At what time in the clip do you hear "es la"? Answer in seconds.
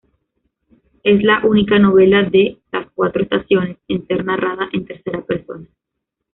1.03-1.41